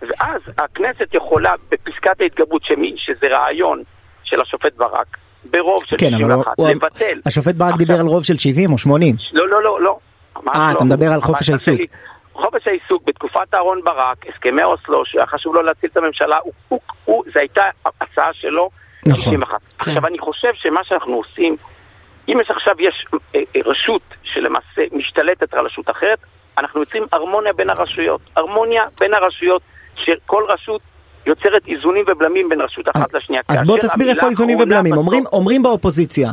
ואז 0.02 0.42
הכנסת 0.58 1.14
יכולה 1.14 1.54
בפסקת 1.70 2.22
ההתגברות, 2.22 2.64
שמי, 2.64 2.96
שזה 2.98 3.28
רעיון 3.28 3.84
של 4.24 4.42
השופט 4.42 4.76
ברק, 4.78 5.18
ברוב 5.52 5.84
של 5.86 5.98
כן, 5.98 6.12
61, 6.12 6.52
הוא, 6.58 6.70
לבטל. 6.70 7.22
השופט 7.26 7.56
ברק 7.56 7.72
עכשיו, 7.72 7.78
דיבר 7.86 8.00
על 8.00 8.06
רוב 8.06 8.24
של 8.24 8.38
70 8.38 8.72
או 8.72 8.78
80. 8.78 9.16
לא, 9.34 9.48
לא, 9.48 9.64
לא, 9.64 9.82
לא. 9.82 9.98
אה, 10.48 10.72
אתה 10.72 10.84
מדבר 10.84 11.06
על 11.14 11.22
חופש 11.22 11.50
העיסוק. 11.50 11.80
חופש 12.34 12.68
העיסוק 12.68 13.04
בתקופת 13.06 13.54
אהרן 13.54 13.82
ברק, 13.84 14.26
הסכמי 14.28 14.64
אוסלו, 14.64 15.06
שהיה 15.06 15.26
חשוב 15.26 15.56
לו 15.56 15.62
להציל 15.62 15.90
את 15.92 15.98
הממשלה, 15.98 16.38
הוא, 16.44 16.54
הוא, 16.68 16.80
הוא, 17.06 17.24
זו 17.34 17.40
הייתה 17.40 17.64
הצעה 18.02 18.34
שלו. 18.34 18.70
נכון. 19.06 19.24
61. 19.24 19.50
כן. 19.80 19.92
עכשיו 19.92 20.08
אני 20.08 20.20
חושב 20.20 20.50
שמה 20.54 20.84
שאנחנו 20.84 21.14
עושים 21.14 21.56
אם 22.30 22.40
יש 22.42 22.52
עכשיו 22.52 22.76
יש 22.80 23.06
אה, 23.14 23.40
אה, 23.56 23.62
רשות 23.66 24.02
שלמעשה 24.24 24.82
משתלטת 24.92 25.54
על 25.54 25.66
רשות 25.66 25.90
אחרת, 25.90 26.20
אנחנו 26.58 26.80
יוצרים 26.80 27.04
הרמוניה 27.12 27.54
בין 27.54 27.70
הרשויות. 27.70 28.22
הרמוניה 28.36 28.84
בין 29.00 29.14
הרשויות, 29.14 29.62
שכל 29.96 30.44
רשות 30.50 30.82
יוצרת 31.26 31.68
איזונים 31.68 32.04
ובלמים 32.08 32.50
בין 32.50 32.62
רשות 32.62 32.90
אחת 32.90 33.14
לשנייה. 33.14 33.42
אז 33.48 33.64
בוא 33.68 33.78
תסביר 33.78 34.10
איפה 34.10 34.28
איזונים 34.28 34.60
ובלמים. 34.60 34.98
אומרים, 34.98 35.24
אומרים 35.34 35.64
באופוזיציה, 35.64 36.32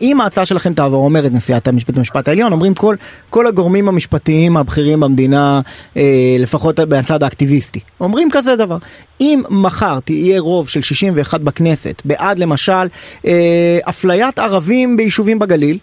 אם 0.00 0.20
ההצעה 0.20 0.46
שלכם 0.46 0.74
תעבור, 0.74 1.04
אומרת 1.04 1.32
נשיאת 1.32 1.68
המשפט 1.68 1.96
המשפט 1.96 2.28
העליון, 2.28 2.52
אומרים 2.52 2.74
כל, 2.74 2.96
כל 3.30 3.46
הגורמים 3.46 3.88
המשפטיים 3.88 4.56
הבכירים 4.56 5.00
במדינה, 5.00 5.60
אה, 5.96 6.36
לפחות 6.38 6.80
מהצד 6.80 7.22
האקטיביסטי, 7.22 7.80
אומרים 8.00 8.28
כזה 8.32 8.56
דבר. 8.56 8.76
אם 9.20 9.42
מחר 9.50 10.00
תהיה 10.00 10.40
רוב 10.40 10.68
של 10.68 10.82
61 10.82 11.40
בכנסת 11.40 12.02
בעד 12.04 12.38
למשל 12.38 12.88
אה, 13.26 13.78
אפליית 13.88 14.38
ערבים 14.38 14.96
ביישובים 14.96 15.38
בגליל, 15.38 15.78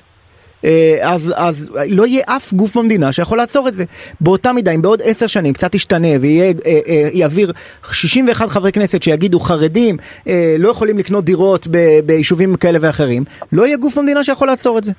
אז, 1.01 1.33
אז 1.37 1.77
לא 1.89 2.05
יהיה 2.05 2.23
אף 2.27 2.53
גוף 2.53 2.77
במדינה 2.77 3.11
שיכול 3.11 3.37
לעצור 3.37 3.67
את 3.67 3.73
זה. 3.73 3.83
באותה 4.21 4.53
מידה, 4.53 4.71
אם 4.71 4.81
בעוד 4.81 5.01
עשר 5.05 5.27
שנים 5.27 5.53
קצת 5.53 5.75
ישתנה 5.75 6.07
ויעביר 6.21 7.51
אה, 7.51 7.89
אה, 7.89 7.93
61 7.93 8.49
חברי 8.49 8.71
כנסת 8.71 9.03
שיגידו 9.03 9.39
חרדים 9.39 9.97
לא 10.59 10.69
יכולים 10.69 10.97
לקנות 10.97 11.25
דירות 11.25 11.67
ביישובים 12.05 12.55
כאלה 12.55 12.79
ואחרים, 12.81 13.23
לא 13.53 13.65
יהיה 13.65 13.77
גוף 13.77 13.97
במדינה 13.97 14.23
שיכול 14.23 14.47
לעצור 14.47 14.77
את 14.77 14.83
זה. 14.83 14.91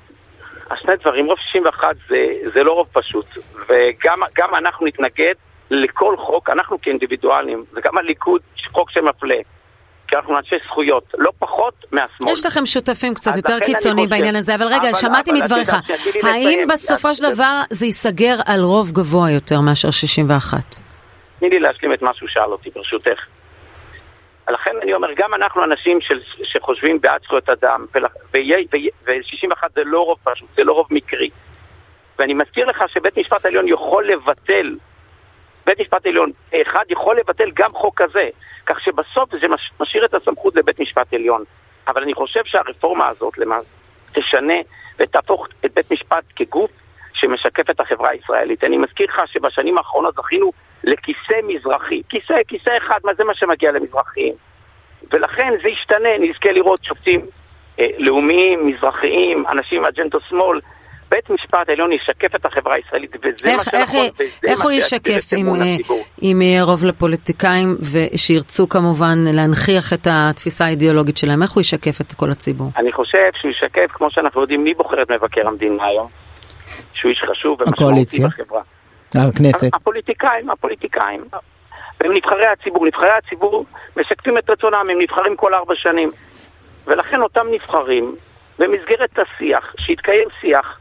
אז 0.69 0.77
שני 0.81 0.93
דברים, 1.01 1.25
רוב 1.25 1.37
61 1.39 1.95
זה, 2.09 2.15
זה 2.53 2.63
לא 2.63 2.71
רוב 2.71 2.87
פשוט, 2.93 3.25
וגם 3.69 4.55
אנחנו 4.57 4.85
נתנגד 4.87 5.33
לכל 5.71 6.15
חוק, 6.17 6.49
אנחנו 6.49 6.81
כאינדיבידואלים, 6.81 7.63
וגם 7.73 7.97
הליכוד, 7.97 8.41
חוק 8.71 8.91
שמפלה. 8.91 9.35
כי 10.07 10.15
אנחנו 10.15 10.37
אנשי 10.37 10.55
זכויות, 10.65 11.03
לא 11.17 11.31
פחות 11.39 11.85
מהשמאל. 11.91 12.31
יש 12.31 12.45
לכם 12.45 12.65
שותפים 12.65 13.13
קצת 13.13 13.35
יותר 13.35 13.59
קיצוני 13.59 14.07
בעניין 14.07 14.35
הזה, 14.35 14.55
אבל 14.55 14.65
רגע, 14.65 14.89
אבל, 14.89 14.93
שמעתי 14.93 15.31
אבל 15.31 15.39
מדבריך, 15.39 15.69
האם 16.23 16.67
בסופו 16.73 17.15
של 17.15 17.33
דבר 17.33 17.61
זה 17.69 17.85
ייסגר 17.85 18.35
על 18.45 18.61
רוב 18.61 18.91
גבוה 18.91 19.31
יותר 19.31 19.61
מאשר 19.61 19.91
61? 19.91 20.57
תני 21.39 21.49
לי 21.49 21.59
להשלים 21.59 21.93
את 21.93 22.01
מה 22.01 22.13
שהוא 22.13 22.29
שאל 22.29 22.51
אותי, 22.51 22.69
ברשותך. 22.69 23.19
לכן 24.49 24.71
אני 24.83 24.93
אומר, 24.93 25.07
גם 25.17 25.33
אנחנו 25.33 25.63
אנשים 25.63 26.01
של, 26.01 26.19
שחושבים 26.43 27.01
בעד 27.01 27.21
זכויות 27.23 27.49
אדם, 27.49 27.85
ו-61 28.33 29.67
זה 29.75 29.81
לא 29.85 29.99
רוב 29.99 30.17
פשוט, 30.23 30.49
זה 30.55 30.63
לא 30.63 30.73
רוב 30.73 30.87
מקרי. 30.91 31.29
ואני 32.19 32.33
מזכיר 32.33 32.65
לך 32.67 32.83
שבית 32.87 33.17
משפט 33.17 33.45
העליון 33.45 33.67
יכול 33.67 34.07
לבטל, 34.07 34.75
בית 35.67 35.79
משפט 35.79 36.05
עליון 36.05 36.31
אחד 36.61 36.83
יכול 36.89 37.17
לבטל 37.17 37.51
גם 37.53 37.73
חוק 37.73 38.01
כזה, 38.01 38.29
כך 38.65 38.81
שבסוף 38.81 39.29
זה 39.31 39.47
משאיר 39.79 40.05
את 40.05 40.13
הסמכות 40.13 40.55
לבית 40.55 40.79
משפט 40.79 41.13
עליון. 41.13 41.43
אבל 41.87 42.01
אני 42.03 42.13
חושב 42.13 42.41
שהרפורמה 42.45 43.07
הזאת 43.07 43.37
למעשה 43.37 43.69
תשנה 44.13 44.53
ותהפוך 44.99 45.47
את 45.65 45.73
בית 45.73 45.91
משפט 45.91 46.23
כגוף 46.35 46.71
שמשקף 47.13 47.69
את 47.69 47.79
החברה 47.79 48.09
הישראלית. 48.09 48.63
אני 48.63 48.77
מזכיר 48.77 49.07
לך 49.09 49.21
שבשנים 49.25 49.77
האחרונות 49.77 50.15
זכינו 50.15 50.51
לכיסא 50.83 51.39
מזרחי. 51.43 52.01
כיסא, 52.09 52.33
כיסא 52.47 52.77
אחד, 52.77 52.99
מה 53.03 53.13
זה 53.13 53.23
מה 53.23 53.35
שמגיע 53.35 53.71
למזרחים? 53.71 54.33
ולכן 55.11 55.53
זה 55.63 55.69
ישתנה, 55.69 56.09
נזכה 56.19 56.51
לראות 56.51 56.83
שופטים 56.83 57.25
אה, 57.79 57.87
לאומיים, 57.97 58.67
מזרחיים, 58.67 59.43
אנשים 59.47 59.81
מאג'נדו 59.81 60.19
שמאל. 60.29 60.59
בית 61.09 61.29
משפט 61.29 61.69
העליון 61.69 61.91
ישקף 61.91 62.35
את 62.35 62.45
החברה 62.45 62.75
הישראלית, 62.75 63.15
וזה 63.15 63.47
איך, 63.47 63.57
מה 63.57 63.63
שנכון, 63.63 63.99
איך, 63.99 64.13
וזה 64.19 64.47
איך 64.47 64.59
מה 64.59 64.63
הוא 64.63 64.71
ישקף 64.71 65.33
אם, 65.37 65.55
אה, 65.55 65.75
אם 66.21 66.41
יהיה 66.41 66.63
רוב 66.63 66.85
לפוליטיקאים, 66.85 67.77
ושירצו 67.93 68.69
כמובן 68.69 69.17
להנכיח 69.33 69.93
את 69.93 70.07
התפיסה 70.11 70.65
האידיאולוגית 70.65 71.17
שלהם, 71.17 71.41
איך 71.41 71.51
הוא 71.51 71.61
ישקף 71.61 72.01
את 72.01 72.13
כל 72.13 72.29
הציבור? 72.31 72.71
אני 72.77 72.91
חושב 72.91 73.29
שהוא 73.41 73.51
ישקף, 73.51 73.91
כמו 73.93 74.11
שאנחנו 74.11 74.41
יודעים, 74.41 74.63
מי 74.63 74.73
בוחר 74.73 75.01
את 75.01 75.11
מבקר 75.11 75.47
המדינה 75.47 75.85
היום? 75.85 76.07
שהוא 76.93 77.09
איש 77.09 77.23
חשוב 77.31 77.61
ומשמעותי 77.61 78.19
בחברה. 78.19 78.61
הכנסת. 79.15 79.73
הפוליטיקאים, 79.73 80.49
הפוליטיקאים. 80.49 81.23
הם 82.01 82.13
נבחרי 82.13 82.45
הציבור. 82.45 82.85
נבחרי 82.85 83.11
הציבור 83.11 83.65
משקפים 83.97 84.37
את 84.37 84.49
רצונם, 84.49 84.87
הם 84.91 85.01
נבחרים 85.01 85.35
כל 85.35 85.53
ארבע 85.53 85.73
שנים. 85.75 86.11
ולכן 86.87 87.21
אותם 87.21 87.45
נבחרים, 87.51 88.15
במסגרת 88.59 89.19
השיח, 89.19 89.73
שיתקיים 89.79 90.27
שיח, 90.41 90.79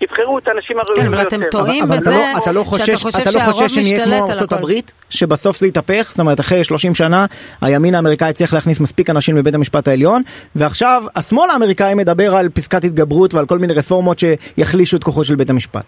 יבחרו 0.00 0.38
את 0.38 0.48
האנשים 0.48 0.78
הראויים 0.78 1.06
כן, 1.06 1.14
אבל 1.14 1.22
אתם 1.22 1.40
טועים 1.50 1.88
בזה 1.88 2.10
לא- 2.10 2.40
שאתה 2.40 2.52
לא 2.52 2.62
חושש 2.62 3.74
שנהיה 3.74 4.04
כמו 4.04 4.30
ארצות 4.30 4.52
הברית, 4.52 4.92
שבסוף 5.10 5.56
זה 5.56 5.66
יתהפך, 5.66 6.06
זאת 6.10 6.18
אומרת 6.20 6.40
אחרי 6.40 6.64
30 6.64 6.94
שנה 6.94 7.26
הימין 7.60 7.94
האמריקאי 7.94 8.32
צריך 8.32 8.54
להכניס 8.54 8.80
מספיק 8.80 9.10
אנשים 9.10 9.36
לבית 9.36 9.54
המשפט 9.54 9.88
העליון, 9.88 10.22
ועכשיו 10.56 11.02
השמאל 11.16 11.50
האמריקאי 11.50 11.94
מדבר 11.94 12.34
על 12.34 12.48
פסקת 12.48 12.84
התגברות 12.84 13.34
ועל 13.34 13.46
כל 13.46 13.58
מיני 13.58 13.72
רפורמות 13.72 14.18
שיחלישו 14.18 14.96
את 14.96 15.04
כוחו 15.04 15.24
של 15.24 15.34
בית 15.34 15.50
המשפט. 15.50 15.84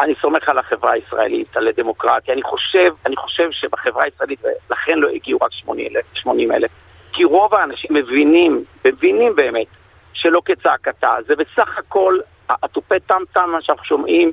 אני 0.00 0.14
סומך 0.22 0.48
על 0.48 0.58
החברה 0.58 0.92
הישראלית, 0.92 1.56
על 1.56 1.68
הדמוקרטיה. 1.68 2.34
אני 2.34 2.42
חושב, 2.42 2.90
אני 3.06 3.16
חושב 3.16 3.48
שבחברה 3.50 4.04
הישראלית, 4.04 4.42
לכן 4.70 4.98
לא 4.98 5.08
הגיעו 5.14 5.38
רק 5.42 5.50
80 6.14 6.52
אלף, 6.52 6.70
כי 7.12 7.24
רוב 7.24 7.54
האנשים 7.54 7.90
מבינים, 7.94 8.64
מבינים 8.84 9.36
באמת, 9.36 9.66
שלא 10.12 10.40
כצעקתה. 10.44 11.10
זה 11.26 11.34
בסך 11.36 11.78
הכל 11.78 12.18
התופי 12.62 13.00
טם-טם, 13.06 13.50
שאנחנו 13.60 13.84
שומעים, 13.84 14.30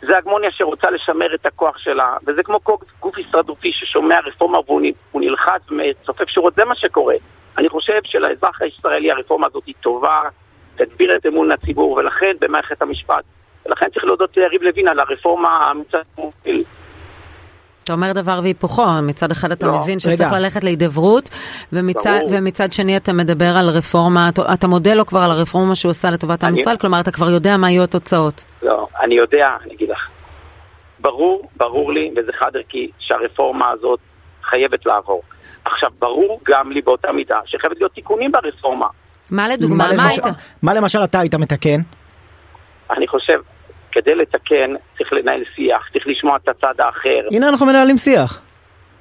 זה 0.00 0.18
הגמוניה 0.18 0.50
שרוצה 0.52 0.90
לשמר 0.90 1.34
את 1.34 1.46
הכוח 1.46 1.78
שלה, 1.78 2.16
וזה 2.26 2.42
כמו 2.42 2.60
גוף 3.00 3.16
הישרדותי 3.16 3.72
ששומע 3.72 4.18
רפורמה 4.26 4.58
והוא 4.66 4.80
נלחץ 5.14 5.62
וצופף 5.70 6.28
שורות, 6.28 6.54
זה 6.54 6.64
מה 6.64 6.74
שקורה. 6.74 7.14
אני 7.58 7.68
חושב 7.68 8.00
שלאזרח 8.04 8.62
הישראלי 8.62 9.10
הרפורמה 9.10 9.46
הזאת 9.46 9.66
היא 9.66 9.74
טובה, 9.80 10.20
תגביר 10.76 11.16
את 11.16 11.26
אמון 11.26 11.50
הציבור, 11.50 11.92
ולכן 11.92 12.32
במערכת 12.40 12.82
המשפט 12.82 13.24
ולכן 13.66 13.86
צריך 13.90 14.04
להודות 14.04 14.36
ליריב 14.36 14.62
לוין 14.62 14.88
על 14.88 15.00
הרפורמה 15.00 15.72
מוביל. 16.18 16.64
אתה 17.84 17.92
אומר 17.92 18.12
דבר 18.12 18.40
והיפוכו, 18.42 18.82
מצד 19.02 19.30
אחד 19.30 19.52
אתה 19.52 19.66
לא. 19.66 19.78
מבין 19.78 20.00
שצריך 20.00 20.20
רגע. 20.20 20.38
ללכת 20.38 20.64
להידברות, 20.64 21.30
ומצד, 21.72 22.20
ומצד 22.30 22.72
שני 22.72 22.96
אתה 22.96 23.12
מדבר 23.12 23.56
על 23.56 23.68
רפורמה, 23.68 24.28
אתה, 24.28 24.42
אתה 24.54 24.66
מודה 24.66 24.94
לו 24.94 25.06
כבר 25.06 25.20
על 25.20 25.30
הרפורמה 25.30 25.74
שהוא 25.74 25.90
עשה 25.90 26.10
לטובת 26.10 26.44
עם 26.44 26.54
ישראל, 26.54 26.76
כלומר 26.76 27.00
אתה 27.00 27.10
כבר 27.10 27.30
יודע 27.30 27.56
מה 27.56 27.70
יהיו 27.70 27.82
התוצאות. 27.82 28.44
לא, 28.62 28.86
אני 29.02 29.14
יודע, 29.14 29.48
אני 29.64 29.74
אגיד 29.74 29.88
לך. 29.88 30.08
ברור, 31.00 31.48
ברור 31.56 31.92
לי, 31.92 32.10
וזה 32.16 32.32
חד 32.38 32.50
ערכי, 32.56 32.90
שהרפורמה 32.98 33.70
הזאת 33.70 33.98
חייבת 34.50 34.86
לעבור. 34.86 35.22
עכשיו, 35.64 35.90
ברור 35.98 36.40
גם 36.48 36.72
לי 36.72 36.82
באותה 36.82 37.12
מידה 37.12 37.38
שחייבת 37.46 37.76
להיות 37.76 37.92
תיקונים 37.92 38.32
ברפורמה. 38.32 38.86
מה 39.30 39.48
לדוגמה, 39.48 39.88
מה, 39.88 39.96
מה 39.96 40.08
היית? 40.08 40.24
מה 40.62 40.74
למשל 40.74 41.04
אתה 41.04 41.20
היית 41.20 41.34
מתקן? 41.34 41.80
אני 42.90 43.08
חושב, 43.08 43.40
כדי 43.94 44.14
לתקן 44.14 44.74
צריך 44.98 45.12
לנהל 45.12 45.42
שיח, 45.56 45.88
צריך 45.92 46.06
לשמוע 46.06 46.36
את 46.36 46.48
הצד 46.48 46.80
האחר. 46.80 47.20
הנה 47.30 47.48
אנחנו 47.48 47.66
מנהלים 47.66 47.96
שיח. 47.96 48.40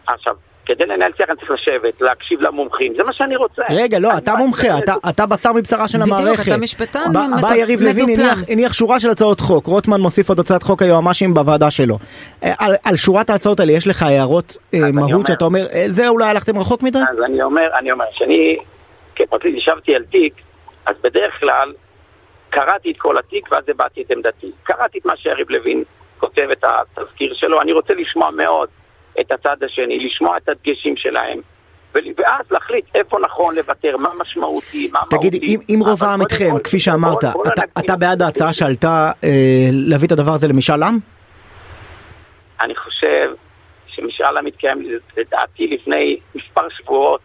עכשיו, 0.07 0.35
כדי 0.65 0.85
לנהל 0.85 1.11
שיח 1.17 1.29
אני 1.29 1.37
צריך 1.37 1.51
לשבת, 1.51 2.01
להקשיב 2.01 2.41
למומחים, 2.41 2.93
זה 2.97 3.03
מה 3.03 3.13
שאני 3.13 3.35
רוצה. 3.35 3.61
רגע, 3.69 3.99
לא, 3.99 4.17
אתה 4.17 4.35
מומחה, 4.35 4.77
אתה, 4.77 4.95
אתה 5.09 5.25
בשר 5.25 5.53
מבשרה 5.53 5.87
של 5.87 6.01
המערכת. 6.01 6.23
בדיוק, 6.23 6.47
אתה 6.47 6.57
משפטן 6.57 7.13
בא 7.41 7.55
יריב 7.55 7.81
לוין, 7.81 8.09
הניח, 8.09 8.39
הניח 8.49 8.73
שורה 8.73 8.99
של 8.99 9.09
הצעות 9.09 9.39
חוק, 9.39 9.67
רוטמן 9.67 10.01
מוסיף 10.01 10.29
עוד 10.29 10.39
הצעת 10.39 10.63
חוק 10.63 10.81
היועמ"שים 10.81 11.33
בוועדה 11.33 11.71
שלו. 11.71 11.97
אה, 12.43 12.53
על, 12.59 12.75
על 12.85 12.95
שורת 12.95 13.29
ההצעות 13.29 13.59
האלה 13.59 13.71
יש 13.71 13.87
לך 13.87 14.03
הערות 14.03 14.57
אה, 14.73 14.79
מהות 14.93 15.27
שאתה 15.27 15.45
אומר, 15.45 15.65
אה, 15.73 15.85
זה 15.87 16.07
אולי 16.07 16.25
הלכתם 16.25 16.57
רחוק 16.57 16.83
מדי? 16.83 16.99
אז 16.99 17.23
אני 17.25 17.41
אומר, 17.41 17.69
אני 17.79 17.91
אומר, 17.91 18.05
שאני 18.11 18.57
כפרקליט 19.15 19.57
ישבתי 19.57 19.95
על 19.95 20.03
תיק, 20.03 20.33
אז 20.85 20.95
בדרך 21.03 21.39
כלל 21.39 21.73
קראתי 22.53 22.91
את 22.91 22.97
כל 22.97 23.17
התיק 23.17 23.51
ואז 23.51 23.63
הבעתי 23.67 24.01
את 24.01 24.11
עמדתי. 24.11 24.51
קראתי 24.63 24.97
את 24.97 25.05
מה 25.05 25.17
שיריב 25.17 25.49
לוין 25.49 25.83
כותב 26.17 26.47
את 26.51 26.63
התזכיר 26.63 27.33
שלו, 27.33 27.61
אני 27.61 27.71
רוצה 27.71 27.93
לשמוע 27.93 28.31
מאוד 28.31 28.69
את 29.19 29.31
הצד 29.31 29.63
השני, 29.63 29.99
לשמוע 29.99 30.37
את 30.37 30.49
הדגשים 30.49 30.97
שלהם. 30.97 31.39
ואז 31.93 32.51
להחליט 32.51 32.85
איפה 32.95 33.19
נכון 33.19 33.55
לוותר, 33.55 33.97
מה 33.97 34.09
משמעותי, 34.19 34.89
מה 34.93 34.99
מהותי. 35.11 35.29
תגיד, 35.29 35.43
אם, 35.43 35.59
אם 35.69 35.79
רוב 35.79 36.03
העם 36.03 36.21
איתכם, 36.21 36.59
כפי 36.63 36.79
שאמרת, 36.79 37.23
בוא, 37.23 37.31
בוא 37.33 37.43
אתה, 37.53 37.61
אתה 37.79 37.95
בעד 37.95 38.21
ההצעה 38.21 38.53
שעלתה 38.53 39.11
אה, 39.23 39.29
להביא 39.71 40.07
את 40.07 40.11
הדבר 40.11 40.31
הזה 40.31 40.47
למשאל 40.47 40.83
עם? 40.83 40.97
אני 42.61 42.75
חושב 42.75 43.29
שמשאל 43.87 44.37
עם 44.37 44.45
מתקיים 44.45 44.83
לדעתי 45.17 45.67
לפני 45.67 46.19
מספר 46.35 46.69
שבועות 46.69 47.21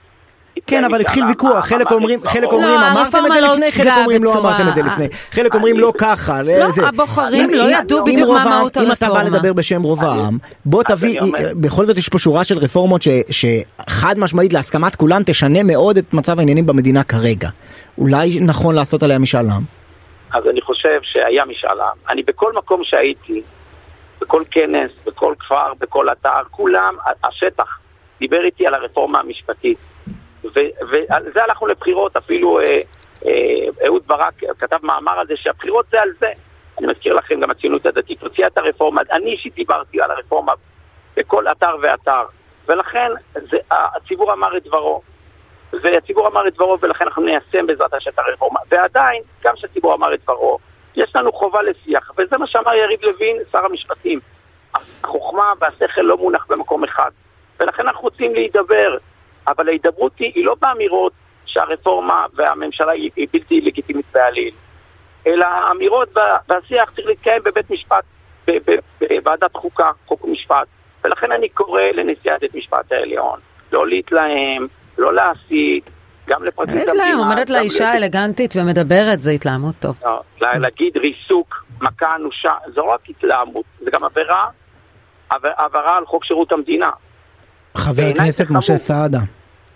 כן, 0.67 0.85
אבל 0.85 1.00
התחיל 1.00 1.25
ויכוח, 1.25 1.65
חלק 1.65 1.93
אומרים, 1.93 2.21
חלק 2.25 2.53
אומרים 2.53 2.81
לא, 2.81 2.91
אמרתם 2.93 3.27
את 3.27 3.33
זה 3.33 3.41
לא 3.41 3.55
לפני, 3.55 3.73
חלק 3.73 3.93
אומרים 4.00 4.25
לא 4.25 4.38
אמרתם 4.38 4.69
את 4.69 4.75
זה 4.75 4.83
לפני, 4.83 5.09
חלק 5.31 5.55
אומרים 5.55 5.79
לא 5.79 5.93
ככה. 5.99 6.43
לא, 6.43 6.53
הבוחרים 6.87 7.50
לא 7.50 7.62
ידעו 7.62 8.05
בדיוק 8.05 8.29
מה 8.31 8.45
מהות 8.45 8.77
הרפורמה. 8.77 8.88
אם 8.88 8.93
אתה 8.93 9.11
בא 9.11 9.23
לדבר 9.23 9.53
בשם 9.53 9.83
רוב 9.83 10.05
העם, 10.05 10.38
בוא 10.65 10.83
תביא, 10.83 11.21
בכל 11.61 11.85
זאת 11.85 11.99
יש 11.99 12.09
פה 12.09 12.19
שורה 12.19 12.45
של 12.45 12.59
רפורמות 12.59 13.03
שחד 13.31 14.19
משמעית 14.19 14.53
להסכמת 14.53 14.97
כולם 14.97 15.23
תשנה 15.27 15.62
מאוד 15.62 15.97
את 15.97 16.15
מצב 16.15 16.38
העניינים 16.38 16.67
במדינה 16.67 17.05
כרגע. 17.05 17.49
אולי 17.99 18.41
נכון 18.41 18.75
לעשות 18.75 19.03
עליה 19.03 19.19
משאל 19.19 19.50
עם? 19.50 19.62
אז 20.35 20.47
אני 20.50 20.61
חושב 20.61 21.00
שהיה 21.03 21.45
משאל 21.45 21.81
עם. 21.81 21.97
אני 22.09 22.23
בכל 22.23 22.53
מקום 22.53 22.81
שהייתי, 22.85 23.43
בכל 24.21 24.43
כנס, 24.50 24.91
בכל 25.07 25.35
כפר, 25.38 25.73
בכל 25.81 26.07
אתר, 26.12 26.43
כולם, 26.50 26.95
השטח 27.25 27.79
דיבר 28.21 28.45
איתי 28.45 28.67
על 28.67 28.75
הרפורמה 28.75 29.21
המשפטית. 29.21 29.79
ועל 30.45 31.33
זה 31.35 31.45
הלכנו 31.45 31.66
לבחירות, 31.66 32.16
אפילו 32.16 32.61
אה, 32.61 32.64
אה, 33.26 33.87
אהוד 33.87 34.02
ברק 34.07 34.35
כתב 34.59 34.78
מאמר 34.83 35.12
על 35.12 35.26
זה 35.26 35.37
שהבחירות 35.37 35.87
זה 35.90 36.02
על 36.02 36.11
זה. 36.21 36.33
אני 36.78 36.87
מזכיר 36.87 37.14
לכם, 37.14 37.40
גם 37.40 37.50
הציונות 37.50 37.87
הדתית 37.87 38.23
הוציאה 38.23 38.47
את 38.49 38.59
הרפורמה, 38.59 39.02
אני 39.11 39.30
אישית 39.30 39.54
דיברתי 39.54 40.00
על 40.00 40.11
הרפורמה 40.11 40.52
בכל 41.16 41.49
אתר 41.49 41.76
ואתר, 41.83 42.23
ולכן 42.68 43.11
זה, 43.35 43.57
הציבור 43.71 44.33
אמר 44.33 44.57
את 44.57 44.66
דברו. 44.66 45.02
והציבור 45.83 46.28
אמר 46.28 46.49
את 46.49 46.54
דברו 46.54 46.78
ולכן 46.80 47.04
אנחנו 47.04 47.23
ניישם 47.23 47.66
בעזרת 47.66 47.95
השם 47.95 48.11
את 48.11 48.18
הרפורמה. 48.18 48.61
ועדיין, 48.71 49.23
גם 49.45 49.54
כשהציבור 49.54 49.95
אמר 49.95 50.14
את 50.14 50.21
דברו, 50.23 50.59
יש 50.97 51.16
לנו 51.16 51.33
חובה 51.33 51.62
לשיח, 51.62 52.12
וזה 52.18 52.38
מה 52.38 52.47
שאמר 52.47 52.75
יריב 52.75 53.00
לוין, 53.02 53.37
שר 53.52 53.64
המשפטים. 53.64 54.21
החוכמה 54.75 55.52
והשכל 55.61 56.00
לא 56.00 56.16
מונח 56.16 56.47
במקום 56.49 56.85
אחד, 56.85 57.11
ולכן 57.61 57.83
אנחנו 57.83 58.02
רוצים 58.02 58.35
להידבר. 58.35 58.97
אבל 59.50 59.69
ההידברות 59.69 60.12
היא, 60.19 60.33
היא 60.35 60.45
לא 60.45 60.55
באמירות 60.61 61.12
שהרפורמה 61.47 62.26
והממשלה 62.35 62.93
היא, 62.93 63.11
היא 63.17 63.28
בלתי 63.33 63.61
לגיטימית 63.61 64.07
בעליל, 64.14 64.55
אלא 65.26 65.45
האמירות 65.45 66.09
והשיח 66.49 66.90
צריך 66.97 67.07
להתקיים 67.07 67.43
בבית 67.45 67.71
משפט, 67.71 68.05
בוועדת 69.00 69.55
חוקה, 69.55 69.90
חוק 70.07 70.25
ומשפט. 70.25 70.67
ולכן 71.05 71.33
אני 71.33 71.49
קורא 71.49 71.83
לנשיאת 71.95 72.40
בית 72.40 72.55
משפט 72.55 72.93
העליון 72.93 73.38
לא 73.73 73.88
להתלהם, 73.88 74.67
לא 74.99 75.14
להסית, 75.14 75.90
גם 76.28 76.45
לפרקליט 76.45 76.88
המדינה. 76.88 77.07
להם, 77.07 77.19
עומדת 77.19 77.50
לה 77.50 77.61
אישה 77.61 77.97
אלגנטית 77.97 78.55
ומדברת, 78.57 79.21
זה 79.21 79.31
התלהמות 79.31 79.75
טוב. 79.78 80.00
לא, 80.40 80.55
להגיד 80.55 80.97
ריסוק, 80.97 81.64
מכה 81.81 82.17
אנושה, 82.17 82.52
זו 82.75 82.81
לא 82.81 82.93
רק 82.93 83.00
התלהמות, 83.09 83.64
זה 83.81 83.90
גם 83.90 84.05
עבירה 84.05 84.47
העברה 85.31 85.97
על 85.97 86.07
חוק 86.07 86.25
שירות 86.25 86.52
המדינה. 86.52 86.90
חבר 87.75 88.02
הכנסת. 88.14 88.47
משה 88.50 88.76
סעדה. 88.76 89.19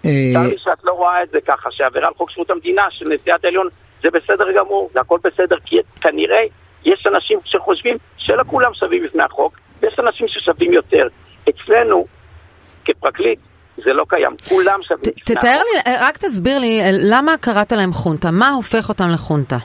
אה, 0.05 0.31
צר 0.33 0.49
לי 0.49 0.59
שאת 0.59 0.85
לא 0.85 0.93
רואה 0.93 1.23
את 1.23 1.31
זה 1.31 1.39
ככה, 1.41 1.71
שעבירה 1.71 2.07
על 2.07 2.15
חוק 2.15 2.31
שירות 2.31 2.51
המדינה 2.51 2.83
של 2.91 3.09
נשיאת 3.09 3.45
העליון 3.45 3.69
זה 4.03 4.09
בסדר 4.11 4.53
גמור, 4.53 4.91
זה 4.95 5.01
הכל 5.01 5.19
בסדר, 5.25 5.57
כי 5.65 5.77
כנראה 6.01 6.43
יש 6.85 7.07
אנשים 7.07 7.39
שחושבים 7.45 7.97
שלא 8.17 8.43
כולם 8.47 8.75
שווים 8.75 9.05
בפני 9.05 9.23
החוק, 9.23 9.59
ויש 9.81 9.99
אנשים 9.99 10.29
ששווים 10.29 10.73
יותר. 10.73 11.09
אצלנו, 11.49 12.07
כפרקליט, 12.85 13.39
זה 13.77 13.93
לא 13.93 14.05
קיים, 14.09 14.37
כולם 14.49 14.83
שווים 14.83 15.15
תתאר. 15.25 15.63
לי, 15.75 15.93
רק 16.01 16.17
תסביר 16.17 16.59
לי, 16.59 16.81
אה, 16.81 16.89
למה 16.93 17.37
קראת 17.41 17.73
להם 17.73 17.93
חונטה? 17.93 18.31
מה 18.31 18.51
הופך 18.51 18.89
אותם 18.89 19.09
לחונטה? 19.09 19.57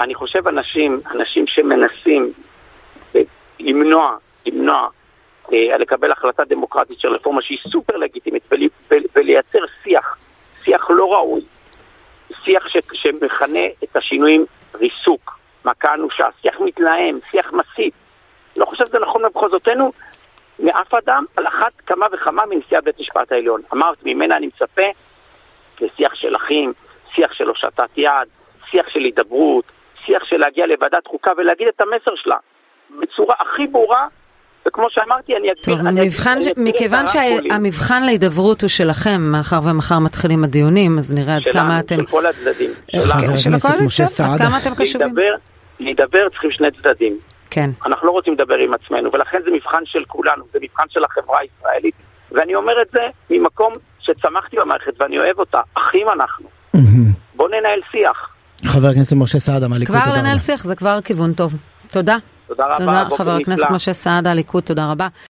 אני 0.00 0.14
חושב 0.14 0.48
אנשים, 0.48 0.98
אנשים 1.14 1.44
שמנסים 1.46 2.32
אה, 3.16 3.20
למנוע, 3.60 4.16
למנוע, 4.46 4.74
אה, 4.74 4.86
לקבל 5.78 6.12
החלטה 6.12 6.44
דמוקרטית 6.44 7.00
של 7.00 7.08
רפורמה 7.08 7.42
שהיא 7.42 7.58
סופר 7.68 7.96
לגיטימית 7.96 8.42
ול, 8.52 8.60
ול, 8.90 9.02
ולייצר 9.14 9.58
שיח, 9.82 10.16
שיח 10.64 10.90
לא 10.90 11.12
ראוי, 11.12 11.40
שיח 12.44 12.68
ש, 12.68 12.76
שמכנה 12.92 13.66
את 13.84 13.96
השינויים 13.96 14.44
ריסוק, 14.74 15.38
מכה 15.64 15.94
אנושה, 15.94 16.26
שיח 16.42 16.60
מתלהם, 16.60 17.18
שיח 17.30 17.52
מסית. 17.52 17.94
לא 18.56 18.64
חושב 18.64 18.86
שזה 18.86 18.98
נכון 18.98 19.22
במחוזותינו 19.22 19.92
מאף 20.58 20.94
אדם, 20.94 21.24
על 21.36 21.46
אחת 21.46 21.72
כמה 21.86 22.06
וכמה 22.12 22.42
מנשיאת 22.46 22.84
בית 22.84 22.98
המשפט 22.98 23.32
העליון. 23.32 23.62
אמרת, 23.72 23.98
ממנה 24.02 24.36
אני 24.36 24.46
מצפה 24.46 24.82
לשיח 25.80 26.14
של 26.14 26.36
אחים, 26.36 26.72
שיח 27.14 27.32
של 27.32 27.48
הושטת 27.48 27.90
יד, 27.96 28.28
שיח 28.70 28.88
של 28.88 29.00
הידברות, 29.00 29.64
שיח 30.04 30.24
של 30.24 30.36
להגיע 30.36 30.66
לוועדת 30.66 31.06
חוקה 31.06 31.30
ולהגיד 31.36 31.68
את 31.68 31.80
המסר 31.80 32.14
שלה 32.16 32.36
בצורה 33.00 33.34
הכי 33.38 33.66
ברורה, 33.66 34.06
וכמו 34.68 34.86
שאמרתי, 34.90 35.32
אני 35.36 35.48
אגדיר... 35.50 35.64
טוב, 35.64 35.78
אני 35.78 35.88
אגדיר- 35.90 36.04
מבחן, 36.04 36.30
אני 36.30 36.52
את 36.52 36.58
מכיוון 36.58 37.06
שהמבחן 37.06 38.02
להידברות 38.02 38.62
הוא 38.62 38.68
שלכם, 38.68 39.20
מאחר 39.20 39.60
ומחר 39.70 39.98
מתחילים 39.98 40.44
הדיונים, 40.44 40.98
אז 40.98 41.12
נראה 41.14 41.36
עד 41.36 41.42
שלנו, 41.42 41.54
כמה 41.58 41.80
אתם... 41.80 41.96
של 41.96 42.04
כל 42.06 42.26
הצדדים. 42.26 42.70
שלנו. 42.90 43.04
חבר 43.12 43.36
של 43.36 43.54
הקואליציה? 43.54 43.86
משה 43.86 44.04
עד. 44.04 44.38
כמה 44.38 44.58
אתם 44.58 44.74
קשובים? 44.74 45.06
להידבר, 45.06 45.34
להידבר 45.80 46.28
צריכים 46.30 46.50
שני 46.50 46.68
צדדים. 46.82 47.18
כן. 47.50 47.70
אנחנו 47.86 48.06
לא 48.06 48.12
רוצים 48.12 48.32
לדבר 48.32 48.54
עם 48.54 48.74
עצמנו, 48.74 49.10
ולכן 49.12 49.38
זה 49.44 49.50
מבחן 49.50 49.82
של 49.84 50.04
כולנו, 50.08 50.44
זה 50.52 50.58
מבחן 50.62 50.84
של 50.88 51.00
החברה 51.04 51.38
הישראלית, 51.40 51.94
ואני 52.32 52.54
אומר 52.54 52.72
את 52.82 52.86
זה 52.92 53.00
ממקום 53.30 53.72
שצמחתי 54.00 54.56
במערכת 54.56 54.92
ואני 55.00 55.18
אוהב 55.18 55.38
אותה, 55.38 55.60
אחים 55.74 56.06
אנחנו. 56.14 56.46
בואו 57.34 57.48
ננהל 57.48 57.80
שיח. 57.90 58.28
חבר 58.64 58.88
הכנסת 58.88 59.16
משה 59.16 59.38
סעדה 59.38 59.68
מהליכוד, 59.68 59.96
כבר 59.96 60.04
תודה 60.04 60.18
לנהל 60.18 60.32
רבה. 60.34 60.42
שיח 60.42 60.64
זה 60.64 60.74
כבר 60.74 61.00
כיוון 61.04 61.32
טוב. 61.32 61.54
תודה. 61.90 62.16
תודה 62.54 62.66
רבה, 62.66 63.04
תודה, 63.04 63.16
חבר 63.16 63.36
הכנסת. 63.36 63.64
משה 63.70 63.92
סעדה, 63.92 64.30
הליכוד, 64.30 64.62
תודה 64.62 64.90
רבה. 64.90 65.08